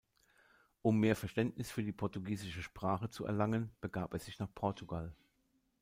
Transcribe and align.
Um 0.81 0.97
mehr 0.99 1.15
Verständnis 1.15 1.69
für 1.69 1.83
die 1.83 1.91
portugiesische 1.91 2.63
Sprache 2.63 3.11
zu 3.11 3.23
erlangen, 3.27 3.69
begab 3.81 4.13
er 4.13 4.19
sich 4.19 4.39
nach 4.39 4.51
Portugal. 4.55 5.13